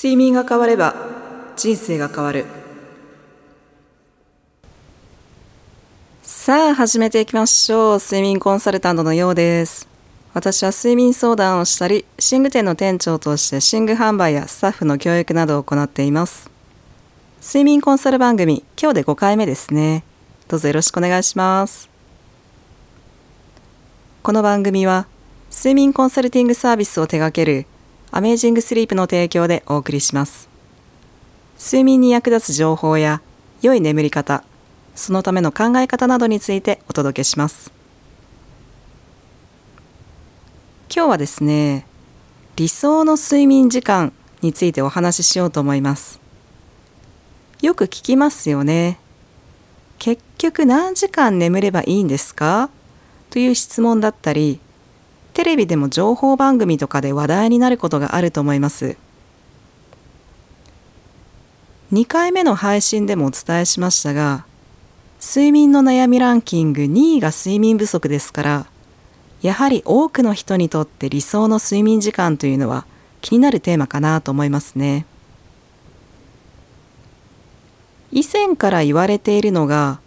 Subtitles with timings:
[0.00, 0.94] 睡眠が変われば
[1.56, 2.44] 人生が変わる。
[6.22, 7.98] さあ始めていきましょう。
[7.98, 9.88] 睡眠コンサルタントのようです。
[10.34, 16.48] 私は睡眠相談をしたり寝具店の店長として寝具販売やスタッフの教育などを行っています。
[17.42, 20.04] 睡眠コンサル番組今日で5回目ですね。
[20.46, 21.90] どうぞよろしくお願いします。
[24.22, 25.08] この番組は
[25.50, 27.66] 睡眠コンサルティングサービスを手掛ける
[28.10, 30.48] アメージングスリープの提供でお送りします。
[31.58, 33.20] 睡眠に役立つ情報や
[33.62, 34.44] 良い眠り方、
[34.94, 37.72] そのための考え方などについてお届けします。
[40.94, 41.86] 今日はですね、
[42.56, 46.20] 理想の睡眠時間についてお話ししようと思います。
[47.60, 48.98] よく聞きますよね。
[49.98, 52.70] 結局何時間眠ればいいんですか？
[53.30, 54.60] という質問だったり、
[55.38, 58.96] テレビでも情報番組とかで話題になることがあると思います。
[61.92, 64.46] 2回目の配信でもお伝えしましたが、
[65.24, 68.66] 睡眠の悩みランキング2位が睡眠不足ですから、
[69.40, 72.84] やはり多くの人にとって理想の睡眠時間というのは
[73.20, 75.06] 気になるテーマかなと思いますね。
[78.10, 80.00] 以前から言われているのが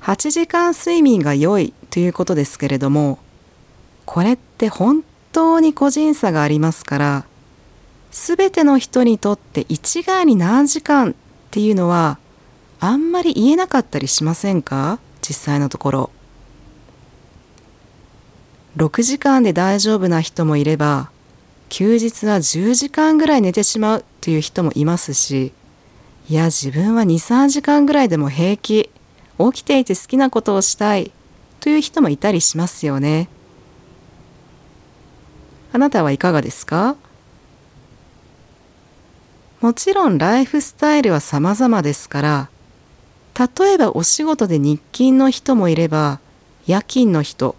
[0.00, 3.18] 8時間睡眠が良いということですけれども
[4.10, 7.24] これって本当に個人差がありますから
[8.10, 11.14] 全ての人にとって一概に何時間っ
[11.50, 12.18] ていうのは
[12.80, 14.98] あんまり言えなかったりしませんか？
[15.20, 16.10] 実際のところ
[18.78, 21.10] 6時間で大丈夫な人もいれば
[21.68, 25.52] 休日は10時間ぐらい寝てしまうという人もいますし
[26.30, 28.90] いや自分は23時間ぐらいでも平気
[29.38, 31.12] 起きていて好きなことをしたい
[31.60, 33.28] という人もいたりしますよね。
[35.72, 36.96] あなたはいかがですか？
[39.60, 42.48] もちろんライフスタイルは様々ですから
[43.58, 46.20] 例えばお仕事で日勤の人もいれば
[46.66, 47.56] 夜勤の人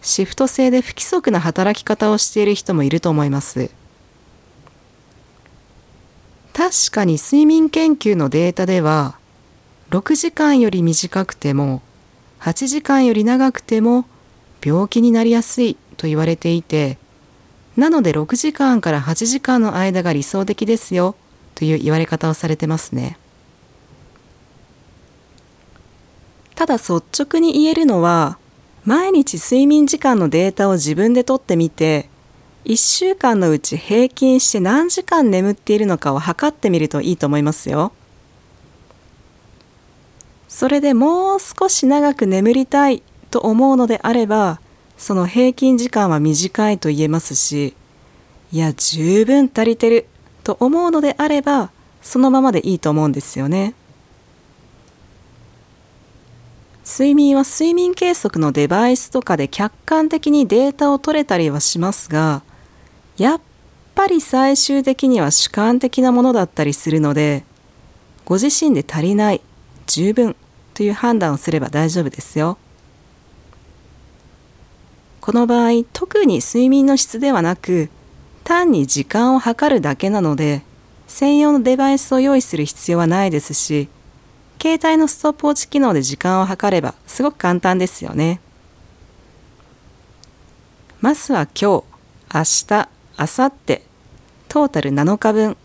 [0.00, 3.70] シフト制で不規則な働き方をしている人もいると思います。
[6.52, 9.18] 確かに睡眠研究のデータでは
[9.90, 11.82] 6時間より短くても
[12.40, 14.06] 8時間より長くても
[14.64, 16.96] 病気になりやすいと言われていて
[17.76, 21.16] なので6時間から8時間の間が理想的ですよ
[21.54, 23.18] という言われ方をされてますね。
[26.54, 28.38] ただ率直に言えるのは
[28.84, 32.08] 毎日睡眠時間のデータを自分で取ってみて
[32.64, 37.92] 1週間のうち平均して何時間眠っているのかを測ってみるといいと思いますよ。
[40.48, 44.60] それでもう少し長く眠りたいと思うのであれば
[44.96, 47.74] その平均時間は短いと言えますし
[48.52, 50.06] いや十分足りてる
[50.44, 53.74] と思うのであればそのままでいいと思うんですよね
[56.86, 62.42] 睡眠は睡眠計測のデバイスとかで客観的にデータを取れたりはしますが
[63.16, 63.40] やっ
[63.94, 67.44] ぱり最終的には主観的なものだったりするので
[68.24, 69.40] ご自身で足りない
[69.86, 70.36] 十分
[70.74, 72.58] という判断をすれば大丈夫ですよ。
[75.24, 77.88] この場合特に睡眠の質ではなく
[78.44, 80.60] 単に時間を計るだけなので
[81.06, 83.88] 専用のデバイスを用意する必要はないですし
[84.60, 88.38] 携帯のストップウォッチ機能で時間を計ればすごく簡単ですよね。
[91.00, 91.84] まずは今日、
[92.34, 93.80] 明日、明後日、
[94.48, 95.56] トータル7日分、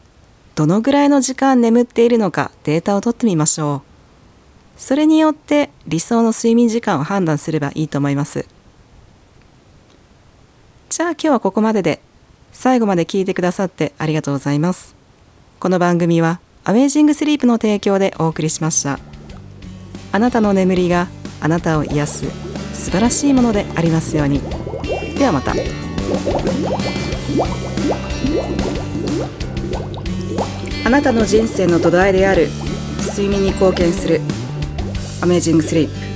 [0.55, 3.83] どのぐらいの時間眠っているのかデータを取ってみましょ
[4.77, 4.79] う。
[4.79, 8.58] それによって理想の睡眠時間を判断すればいいと思います。
[10.99, 12.01] じゃあ今日はここまでで
[12.51, 14.97] 最後まで聞いてくださってありがとうございます。
[15.57, 18.99] この番組はアメージングスリープの提供でお送りしました。
[20.11, 21.07] あなたの眠りが
[21.39, 22.25] あなたを癒す
[22.73, 24.41] 素晴らしいものでありますように。
[25.17, 25.53] ではまた。
[30.85, 32.49] あなたの人生の土台である
[33.11, 34.19] 睡眠に貢献する
[35.21, 36.08] アメージングスリープ